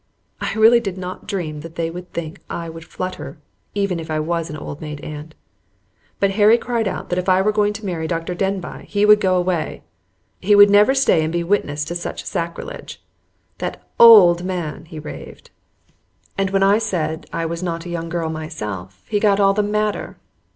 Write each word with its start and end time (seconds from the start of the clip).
I 0.39 0.51
really 0.55 0.79
did 0.79 0.97
not 0.97 1.27
dream 1.27 1.59
that 1.61 1.75
they 1.75 1.91
would 1.91 2.11
think 2.11 2.39
I 2.49 2.69
would 2.69 2.85
flutter, 2.85 3.37
even 3.75 3.99
if 3.99 4.09
I 4.09 4.19
was 4.19 4.49
an 4.49 4.57
old 4.57 4.81
maid 4.81 4.99
aunt. 5.01 5.35
But 6.19 6.31
Harry 6.31 6.57
cried 6.57 6.87
out 6.87 7.09
that 7.09 7.19
if 7.19 7.29
I 7.29 7.39
were 7.43 7.51
going 7.51 7.71
to 7.73 7.85
marry 7.85 8.07
Dr. 8.07 8.33
Denbigh 8.33 8.85
he 8.87 9.05
would 9.05 9.21
go 9.21 9.37
away. 9.37 9.83
He 10.39 10.55
never 10.55 10.89
would 10.93 10.97
stay 10.97 11.23
and 11.23 11.31
be 11.31 11.41
a 11.41 11.45
witness 11.45 11.85
to 11.85 11.93
such 11.93 12.25
sacrilege. 12.25 12.99
"That 13.59 13.87
OLD 13.99 14.43
man!" 14.43 14.85
he 14.85 14.97
raved. 14.97 15.51
And 16.35 16.49
when 16.49 16.63
I 16.63 16.79
said 16.79 17.27
I 17.31 17.45
was 17.45 17.61
not 17.61 17.85
a 17.85 17.89
young 17.89 18.09
girl 18.09 18.31
myself 18.31 19.03
he 19.07 19.19
got 19.19 19.39
all 19.39 19.53
the 19.53 19.61
madder. 19.61 20.17